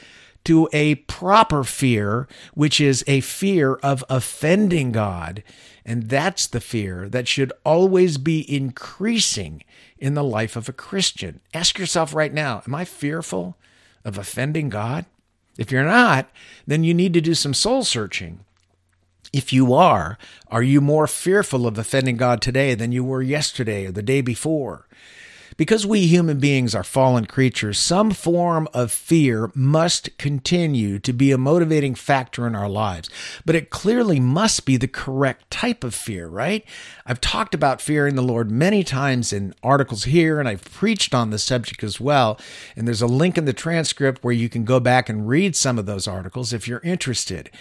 to 0.45 0.69
a 0.73 0.97
proper 0.97 1.65
fear, 1.65 2.29
which 2.53 2.81
is 2.81 3.03
a 3.07 3.21
fear 3.21 3.75
of 3.77 4.05
offending 4.11 4.93
God. 4.93 5.43
And 5.85 6.09
that's 6.09 6.47
the 6.47 6.61
fear 6.61 7.09
that 7.09 7.27
should 7.27 7.53
always 7.65 8.17
be 8.17 8.51
increasing 8.53 9.65
in 9.99 10.15
the 10.15 10.25
life 10.25 10.57
of 10.57 10.69
a 10.69 10.73
Christian. 10.73 11.41
Ask 11.53 11.79
yourself 11.79 12.15
right 12.15 12.33
now 12.33 12.63
Am 12.67 12.75
I 12.75 12.85
fearful 12.85 13.57
of 14.05 14.19
offending 14.19 14.69
God? 14.69 15.07
If 15.59 15.71
you're 15.71 15.85
not, 15.85 16.31
then 16.67 16.85
you 16.85 16.95
need 16.95 17.13
to 17.15 17.21
do 17.21 17.35
some 17.35 17.55
soul 17.55 17.85
searching. 17.85 18.41
If 19.33 19.53
you 19.53 19.73
are, 19.75 20.19
are 20.49 20.63
you 20.63 20.81
more 20.81 21.07
fearful 21.07 21.67
of 21.67 21.79
offending 21.79 22.17
God 22.17 22.41
today 22.41 22.75
than 22.75 22.93
you 22.93 23.03
were 23.03 23.23
yesterday 23.23 23.87
or 23.87 23.93
the 23.93 24.03
day 24.03 24.21
before? 24.21 24.87
Because 25.63 25.87
we 25.87 26.09
human 26.09 26.41
beings 26.41 26.75
are 26.75 26.83
fallen 26.83 27.25
creatures, 27.27 27.79
some 27.79 28.11
form 28.11 28.69
of 28.75 28.91
fear 28.91 29.53
must 29.55 30.19
continue 30.19 30.99
to 30.99 31.13
be 31.13 31.31
a 31.31 31.39
motivating 31.39 31.95
factor 31.95 32.49
in 32.49 32.57
our 32.57 32.69
lives. 32.69 33.09
But 33.47 33.55
it 33.55 33.71
clearly 33.71 34.19
must 34.19 34.67
be 34.67 34.77
the 34.77 34.89
correct 34.89 35.49
type 35.53 35.85
of 35.85 35.95
fear, 35.95 36.27
right? 36.27 36.65
I've 37.07 37.21
talked 37.21 37.55
about 37.55 37.81
fearing 37.81 38.17
the 38.17 38.25
Lord 38.25 38.51
many 38.51 38.83
times 38.83 39.33
in 39.33 39.55
articles 39.63 40.03
here, 40.03 40.41
and 40.41 40.49
I've 40.49 40.65
preached 40.65 41.15
on 41.15 41.31
the 41.31 41.39
subject 41.39 41.85
as 41.85 42.01
well. 42.01 42.41
And 42.75 42.89
there's 42.89 43.01
a 43.01 43.07
link 43.07 43.39
in 43.39 43.45
the 43.45 43.53
transcript 43.53 44.25
where 44.25 44.35
you 44.35 44.49
can 44.49 44.65
go 44.65 44.81
back 44.81 45.09
and 45.09 45.29
read 45.29 45.55
some 45.55 45.79
of 45.79 45.87
those 45.87 46.09
articles 46.09 46.53
if 46.53 46.67
you're 46.67 46.81
interested. 46.81 47.53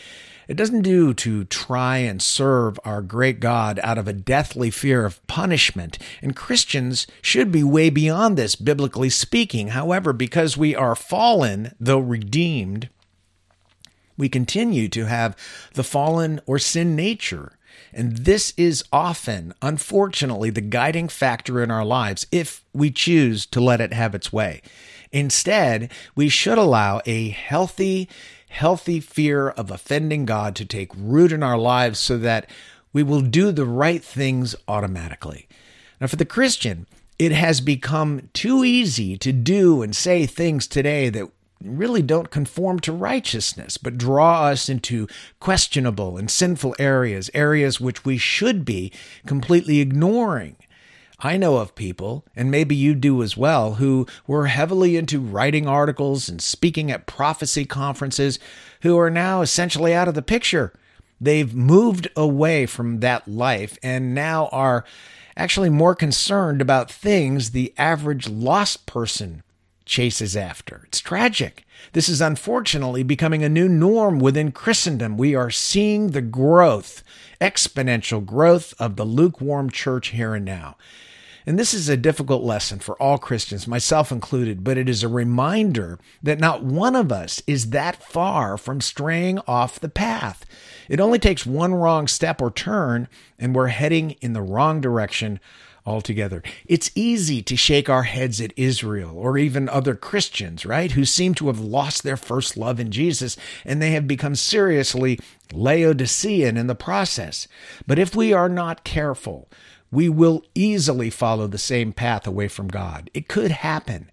It 0.48 0.58
doesn't 0.58 0.82
do 0.82 1.14
to 1.14 1.46
try 1.46 1.98
and 1.98 2.22
serve 2.22 2.80
our 2.84 3.02
great 3.02 3.40
God 3.40 3.80
out 3.84 3.98
of 3.98 4.08
a 4.08 4.14
deathly 4.14 4.70
fear 4.70 5.06
of 5.06 5.26
punishment, 5.28 5.98
and 6.22 6.36
Christians 6.36 7.08
should 7.22 7.52
be 7.52 7.64
way 7.64 7.90
beyond 7.90 8.38
this, 8.38 8.56
biblically 8.56 9.10
speaking. 9.10 9.70
However, 9.70 10.14
because 10.14 10.58
we 10.58 10.76
are 10.76 10.96
fallen, 10.96 11.76
though 11.80 12.00
redeemed, 12.00 12.90
we 14.18 14.30
continue 14.30 14.88
to 14.90 15.06
have 15.06 15.36
the 15.74 15.84
fallen 15.84 16.42
or 16.46 16.60
sin 16.60 16.96
nature. 16.96 17.58
And 17.94 18.18
this 18.18 18.54
is 18.58 18.84
often, 18.92 19.54
unfortunately, 19.62 20.50
the 20.50 20.62
guiding 20.62 21.08
factor 21.08 21.62
in 21.62 21.72
our 21.72 21.86
lives 21.86 22.28
if 22.32 22.64
we 22.74 22.92
choose 22.92 23.46
to 23.48 23.60
let 23.60 23.82
it 23.82 23.94
have 23.94 24.16
its 24.16 24.32
way. 24.32 24.62
Instead, 25.12 25.92
we 26.16 26.30
should 26.30 26.58
allow 26.58 27.02
a 27.06 27.30
healthy, 27.30 28.08
healthy 28.52 29.00
fear 29.00 29.50
of 29.50 29.72
offending 29.72 30.26
God 30.26 30.56
to 30.58 30.66
take 30.66 30.92
root 30.96 31.32
in 31.32 31.42
our 31.42 31.58
lives 31.58 32.00
so 32.00 32.18
that 32.18 32.50
we 32.92 33.02
will 33.02 33.22
do 33.22 33.52
the 33.52 33.66
right 33.66 34.04
things 34.04 34.56
automatically. 34.68 35.48
Now, 36.02 36.08
for 36.08 36.18
the 36.18 36.26
Christian, 36.26 36.86
it 37.18 37.32
has 37.32 37.62
become 37.62 38.30
too 38.34 38.66
easy 38.66 39.18
to 39.18 39.32
do 39.32 39.82
and 39.82 39.96
say 39.96 40.26
things 40.26 40.68
today 40.68 41.08
that 41.10 41.30
really 41.64 42.02
don't 42.02 42.30
conform 42.30 42.80
to 42.82 42.92
righteousness, 42.92 43.78
but 43.78 43.98
draw 43.98 44.48
us 44.48 44.68
into 44.68 45.08
questionable 45.40 46.18
and 46.18 46.30
sinful 46.30 46.76
areas, 46.78 47.30
areas 47.34 47.80
which 47.80 48.04
we 48.04 48.18
should 48.18 48.66
be 48.66 48.92
completely 49.26 49.80
ignoring. 49.80 50.58
I 51.24 51.38
know 51.38 51.58
of 51.58 51.76
people, 51.76 52.26
and 52.36 52.50
maybe 52.50 52.76
you 52.76 52.96
do 52.96 53.22
as 53.22 53.38
well, 53.38 53.76
who 53.76 54.08
were 54.26 54.48
heavily 54.48 54.98
into 54.98 55.20
writing 55.20 55.68
articles 55.68 56.28
and 56.28 56.42
speaking 56.42 56.92
at 56.92 57.06
prophecy 57.06 57.64
conferences 57.64 58.40
who 58.82 58.98
are 58.98 59.12
now 59.12 59.42
essentially 59.42 59.94
out 59.94 60.08
of 60.08 60.16
the 60.16 60.24
picture. 60.24 60.74
They've 61.20 61.54
moved 61.54 62.10
away 62.16 62.66
from 62.66 63.00
that 63.02 63.28
life 63.28 63.78
and 63.84 64.16
now 64.16 64.48
are 64.48 64.84
actually 65.38 65.70
more 65.70 65.94
concerned 65.94 66.62
about 66.62 66.92
things 66.92 67.52
the 67.52 67.74
average 67.78 68.28
lost 68.28 68.88
person 68.88 69.44
chases 69.86 70.36
after. 70.36 70.84
It's 70.88 71.00
tragic. 71.00 71.66
This 71.94 72.10
is 72.10 72.22
unfortunately 72.22 73.04
becoming 73.04 73.44
a 73.44 73.50
new 73.50 73.68
norm 73.68 74.20
within 74.20 74.52
Christendom. 74.52 75.18
We 75.18 75.36
are 75.36 75.52
seeing 75.52 76.12
the 76.12 76.22
growth, 76.22 77.04
exponential 77.40 78.26
growth 78.26 78.74
of 78.80 78.96
the 78.96 79.06
lukewarm 79.06 79.70
church 79.70 80.10
here 80.10 80.34
and 80.34 80.46
now. 80.46 80.78
And 81.46 81.58
this 81.58 81.74
is 81.74 81.90
a 81.90 81.98
difficult 81.98 82.44
lesson 82.44 82.80
for 82.80 82.96
all 83.02 83.18
Christians, 83.18 83.68
myself 83.68 84.12
included, 84.12 84.64
but 84.64 84.78
it 84.78 84.88
is 84.88 85.04
a 85.04 85.08
reminder 85.08 86.00
that 86.22 86.40
not 86.40 86.64
one 86.64 86.96
of 86.96 87.12
us 87.12 87.42
is 87.48 87.72
that 87.72 88.04
far 88.04 88.58
from 88.58 88.82
straying 88.82 89.40
off 89.48 89.80
the 89.80 89.90
path. 89.90 90.46
It 90.88 91.00
only 91.00 91.20
takes 91.20 91.46
one 91.46 91.74
wrong 91.74 92.08
step 92.08 92.42
or 92.42 92.52
turn, 92.52 93.08
and 93.40 93.56
we're 93.56 93.68
heading 93.68 94.12
in 94.22 94.34
the 94.34 94.42
wrong 94.42 94.82
direction 94.82 95.40
altogether. 95.86 96.44
It's 96.66 96.92
easy 96.96 97.42
to 97.42 97.56
shake 97.56 97.90
our 97.90 98.04
heads 98.04 98.40
at 98.40 98.54
Israel 98.56 99.18
or 99.18 99.38
even 99.38 99.68
other 99.68 99.96
Christians, 99.96 100.66
right, 100.66 100.92
who 100.92 101.06
seem 101.06 101.34
to 101.36 101.48
have 101.48 101.60
lost 101.60 102.04
their 102.04 102.18
first 102.18 102.56
love 102.56 102.80
in 102.80 102.92
Jesus 102.92 103.36
and 103.66 103.82
they 103.82 103.92
have 103.92 104.08
become 104.08 104.36
seriously 104.36 105.20
Laodicean 105.52 106.58
in 106.58 106.68
the 106.68 106.76
process. 106.76 107.48
But 107.88 108.00
if 108.00 108.16
we 108.16 108.32
are 108.32 108.50
not 108.50 108.84
careful, 108.84 109.50
we 109.92 110.10
will 110.10 110.44
easily 110.56 111.10
follow 111.10 111.48
the 111.48 111.58
same 111.58 111.92
path 111.92 112.26
away 112.26 112.48
from 112.48 112.68
God. 112.68 113.10
It 113.14 113.28
could 113.28 113.52
happen. 113.52 114.10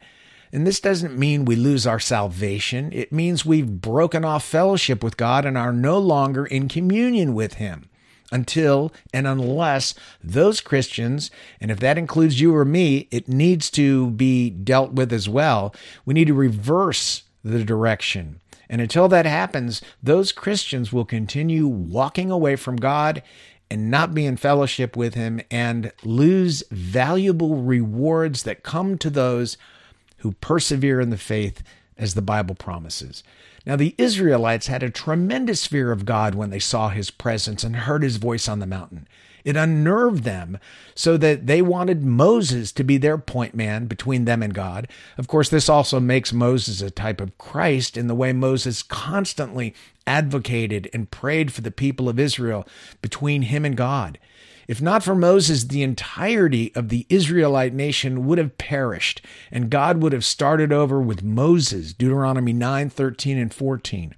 And 0.52 0.66
this 0.66 0.80
doesn't 0.80 1.18
mean 1.18 1.44
we 1.44 1.56
lose 1.56 1.86
our 1.86 2.00
salvation. 2.00 2.90
It 2.92 3.12
means 3.12 3.44
we've 3.44 3.80
broken 3.80 4.24
off 4.24 4.44
fellowship 4.44 5.02
with 5.02 5.16
God 5.16 5.44
and 5.44 5.58
are 5.58 5.72
no 5.72 5.98
longer 5.98 6.46
in 6.46 6.68
communion 6.68 7.34
with 7.34 7.54
Him 7.54 7.88
until 8.32 8.92
and 9.12 9.26
unless 9.26 9.94
those 10.22 10.60
Christians, 10.60 11.30
and 11.60 11.70
if 11.70 11.80
that 11.80 11.98
includes 11.98 12.40
you 12.40 12.54
or 12.54 12.64
me, 12.64 13.08
it 13.10 13.28
needs 13.28 13.70
to 13.70 14.10
be 14.10 14.50
dealt 14.50 14.92
with 14.92 15.12
as 15.12 15.28
well. 15.28 15.74
We 16.04 16.14
need 16.14 16.26
to 16.26 16.34
reverse 16.34 17.22
the 17.44 17.64
direction. 17.64 18.40
And 18.68 18.80
until 18.80 19.08
that 19.08 19.24
happens, 19.24 19.80
those 20.02 20.32
Christians 20.32 20.92
will 20.92 21.06
continue 21.06 21.66
walking 21.66 22.30
away 22.30 22.56
from 22.56 22.76
God 22.76 23.22
and 23.70 23.90
not 23.90 24.14
be 24.14 24.24
in 24.26 24.36
fellowship 24.36 24.96
with 24.96 25.14
him 25.14 25.40
and 25.50 25.92
lose 26.02 26.62
valuable 26.70 27.56
rewards 27.56 28.42
that 28.44 28.62
come 28.62 28.96
to 28.98 29.10
those 29.10 29.56
who 30.18 30.32
persevere 30.32 31.00
in 31.00 31.10
the 31.10 31.16
faith 31.16 31.62
as 31.96 32.14
the 32.14 32.22
Bible 32.22 32.54
promises. 32.54 33.22
Now, 33.66 33.76
the 33.76 33.94
Israelites 33.98 34.68
had 34.68 34.82
a 34.82 34.90
tremendous 34.90 35.66
fear 35.66 35.92
of 35.92 36.06
God 36.06 36.34
when 36.34 36.50
they 36.50 36.58
saw 36.58 36.88
his 36.88 37.10
presence 37.10 37.62
and 37.62 37.76
heard 37.76 38.02
his 38.02 38.16
voice 38.16 38.48
on 38.48 38.60
the 38.60 38.66
mountain. 38.66 39.06
It 39.44 39.56
unnerved 39.56 40.24
them 40.24 40.58
so 40.94 41.16
that 41.16 41.46
they 41.46 41.62
wanted 41.62 42.04
Moses 42.04 42.72
to 42.72 42.84
be 42.84 42.98
their 42.98 43.18
point 43.18 43.54
man 43.54 43.86
between 43.86 44.24
them 44.24 44.42
and 44.42 44.54
God. 44.54 44.88
Of 45.16 45.28
course, 45.28 45.48
this 45.48 45.68
also 45.68 46.00
makes 46.00 46.32
Moses 46.32 46.82
a 46.82 46.90
type 46.90 47.20
of 47.20 47.38
Christ 47.38 47.96
in 47.96 48.06
the 48.06 48.14
way 48.14 48.32
Moses 48.32 48.82
constantly 48.82 49.74
advocated 50.06 50.88
and 50.92 51.10
prayed 51.10 51.52
for 51.52 51.60
the 51.60 51.70
people 51.70 52.08
of 52.08 52.18
Israel 52.18 52.66
between 53.02 53.42
him 53.42 53.64
and 53.64 53.76
God. 53.76 54.18
If 54.68 54.82
not 54.82 55.02
for 55.02 55.14
Moses, 55.14 55.64
the 55.64 55.82
entirety 55.82 56.72
of 56.74 56.90
the 56.90 57.06
Israelite 57.08 57.72
nation 57.72 58.26
would 58.26 58.36
have 58.36 58.58
perished, 58.58 59.22
and 59.50 59.70
God 59.70 60.02
would 60.02 60.12
have 60.12 60.26
started 60.26 60.72
over 60.72 61.00
with 61.00 61.22
Moses, 61.22 61.94
Deuteronomy 61.94 62.52
9 62.52 62.90
13 62.90 63.38
and 63.38 63.52
14. 63.52 64.14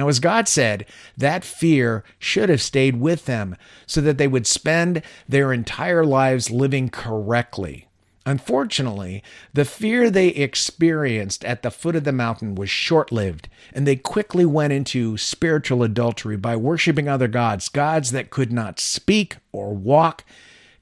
Now, 0.00 0.08
as 0.08 0.18
God 0.18 0.48
said, 0.48 0.86
that 1.18 1.44
fear 1.44 2.04
should 2.18 2.48
have 2.48 2.62
stayed 2.62 2.96
with 2.96 3.26
them 3.26 3.54
so 3.86 4.00
that 4.00 4.16
they 4.16 4.26
would 4.26 4.46
spend 4.46 5.02
their 5.28 5.52
entire 5.52 6.06
lives 6.06 6.50
living 6.50 6.88
correctly. 6.88 7.86
Unfortunately, 8.24 9.22
the 9.52 9.66
fear 9.66 10.08
they 10.08 10.28
experienced 10.28 11.44
at 11.44 11.60
the 11.60 11.70
foot 11.70 11.96
of 11.96 12.04
the 12.04 12.12
mountain 12.12 12.54
was 12.54 12.70
short 12.70 13.12
lived, 13.12 13.50
and 13.74 13.86
they 13.86 13.94
quickly 13.94 14.46
went 14.46 14.72
into 14.72 15.18
spiritual 15.18 15.82
adultery 15.82 16.38
by 16.38 16.56
worshiping 16.56 17.06
other 17.06 17.28
gods, 17.28 17.68
gods 17.68 18.10
that 18.10 18.30
could 18.30 18.50
not 18.50 18.80
speak 18.80 19.36
or 19.52 19.74
walk, 19.74 20.24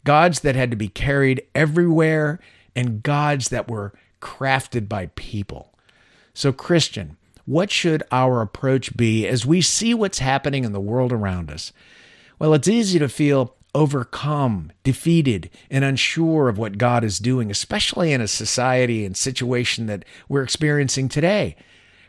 gods 0.05 0.39
that 0.43 0.55
had 0.55 0.71
to 0.71 0.77
be 0.77 0.87
carried 0.87 1.43
everywhere, 1.57 2.39
and 2.77 3.03
gods 3.03 3.49
that 3.49 3.69
were 3.69 3.93
crafted 4.21 4.89
by 4.89 5.07
people. 5.17 5.75
So, 6.35 6.53
Christian, 6.53 7.17
what 7.49 7.71
should 7.71 8.03
our 8.13 8.43
approach 8.43 8.95
be 8.95 9.27
as 9.27 9.47
we 9.47 9.63
see 9.63 9.95
what's 9.95 10.19
happening 10.19 10.65
in 10.65 10.73
the 10.73 10.81
world 10.81 11.15
around 11.15 11.51
us? 11.51 11.73
Well, 12.39 12.53
it's 12.53 12.69
easy 12.69 12.99
to 12.99 13.09
feel 13.09 13.57
overcome, 13.75 14.71
defeated, 14.83 15.49
and 15.71 15.83
unsure 15.83 16.51
of 16.51 16.59
what 16.59 16.77
God 16.77 17.05
is 17.05 17.19
doing, 17.19 17.51
especially 17.51 18.13
in 18.13 18.21
a 18.21 18.29
society 18.29 19.03
and 19.07 19.17
situation 19.17 19.87
that 19.87 20.05
we're 20.29 20.43
experiencing 20.43 21.09
today. 21.09 21.57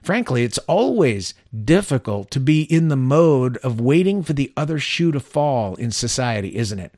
Frankly, 0.04 0.44
it's 0.44 0.58
always 0.60 1.34
difficult 1.64 2.32
to 2.32 2.42
be 2.42 2.64
in 2.64 2.90
the 2.90 2.98
mode 2.98 3.56
of 3.58 3.80
waiting 3.80 4.24
for 4.24 4.34
the 4.34 4.52
other 4.58 4.78
shoe 4.78 5.14
to 5.14 5.22
fall 5.22 5.76
in 5.76 5.92
society, 5.92 6.58
isn't 6.58 6.80
it? 6.80 6.94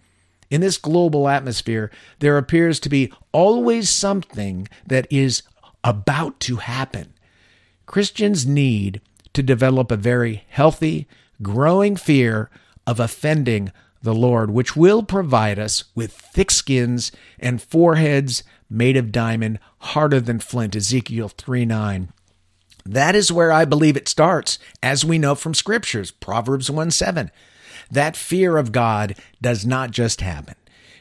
In 0.50 0.62
this 0.62 0.80
global 0.80 1.30
atmosphere, 1.30 1.92
there 2.18 2.40
appears 2.40 2.80
to 2.80 2.90
be 2.90 3.14
always 3.34 3.88
something 3.88 4.68
that 4.88 5.06
is 5.12 5.44
about 5.84 6.40
to 6.40 6.56
happen. 6.56 7.14
Christians 7.92 8.48
need 8.48 9.02
to 9.34 9.44
develop 9.44 9.92
a 9.92 9.98
very 9.98 10.46
healthy, 10.48 11.10
growing 11.42 11.98
fear 11.98 12.50
of 12.88 13.02
offending 13.02 13.74
the 14.02 14.16
Lord, 14.16 14.50
which 14.50 14.78
will 14.78 15.04
provide 15.04 15.60
us 15.60 15.84
with 15.94 16.14
thick 16.14 16.52
skins 16.52 17.12
and 17.38 17.62
foreheads 17.62 18.44
made 18.70 18.96
of 18.96 19.12
diamond, 19.12 19.60
harder 19.80 20.22
than 20.22 20.40
flint. 20.40 20.74
Ezekiel 20.74 21.28
3 21.28 21.66
9. 21.66 22.14
That 22.86 23.14
is 23.14 23.30
where 23.30 23.52
I 23.52 23.66
believe 23.66 23.98
it 23.98 24.08
starts, 24.08 24.58
as 24.82 25.04
we 25.04 25.20
know 25.20 25.36
from 25.36 25.54
scriptures, 25.54 26.12
Proverbs 26.12 26.72
1 26.72 26.92
7. 26.92 27.30
That 27.92 28.16
fear 28.16 28.56
of 28.56 28.72
God 28.72 29.16
does 29.42 29.66
not 29.66 29.92
just 29.92 30.22
happen. 30.22 30.56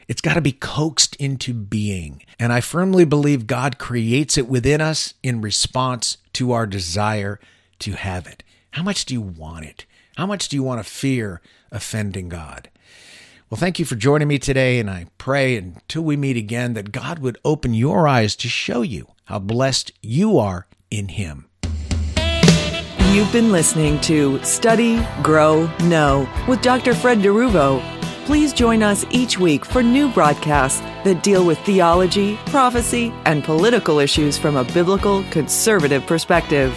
It's 0.07 0.21
got 0.21 0.33
to 0.33 0.41
be 0.41 0.51
coaxed 0.51 1.15
into 1.17 1.53
being. 1.53 2.23
And 2.39 2.51
I 2.51 2.61
firmly 2.61 3.05
believe 3.05 3.47
God 3.47 3.77
creates 3.77 4.37
it 4.37 4.47
within 4.47 4.81
us 4.81 5.13
in 5.23 5.41
response 5.41 6.17
to 6.33 6.51
our 6.51 6.65
desire 6.65 7.39
to 7.79 7.93
have 7.93 8.27
it. 8.27 8.43
How 8.71 8.83
much 8.83 9.05
do 9.05 9.13
you 9.13 9.21
want 9.21 9.65
it? 9.65 9.85
How 10.17 10.25
much 10.25 10.49
do 10.49 10.55
you 10.55 10.63
want 10.63 10.83
to 10.83 10.89
fear 10.89 11.41
offending 11.71 12.29
God? 12.29 12.69
Well, 13.49 13.59
thank 13.59 13.79
you 13.79 13.85
for 13.85 13.95
joining 13.95 14.29
me 14.29 14.39
today, 14.39 14.79
and 14.79 14.89
I 14.89 15.07
pray 15.17 15.57
until 15.57 16.03
we 16.03 16.15
meet 16.15 16.37
again 16.37 16.73
that 16.73 16.93
God 16.93 17.19
would 17.19 17.37
open 17.43 17.73
your 17.73 18.07
eyes 18.07 18.35
to 18.37 18.47
show 18.47 18.81
you 18.81 19.07
how 19.25 19.39
blessed 19.39 19.91
you 20.01 20.37
are 20.37 20.67
in 20.89 21.09
Him. 21.09 21.47
You've 23.11 23.31
been 23.33 23.51
listening 23.51 23.99
to 24.01 24.41
Study, 24.41 25.05
Grow, 25.21 25.69
Know 25.83 26.29
with 26.47 26.61
Dr. 26.61 26.93
Fred 26.93 27.19
DeRuvo. 27.19 28.00
Please 28.25 28.53
join 28.53 28.83
us 28.83 29.03
each 29.09 29.39
week 29.39 29.65
for 29.65 29.81
new 29.81 30.07
broadcasts 30.09 30.79
that 31.03 31.23
deal 31.23 31.45
with 31.45 31.57
theology, 31.59 32.37
prophecy, 32.45 33.11
and 33.25 33.43
political 33.43 33.97
issues 33.99 34.37
from 34.37 34.55
a 34.55 34.63
biblical 34.63 35.23
conservative 35.31 36.05
perspective. 36.05 36.71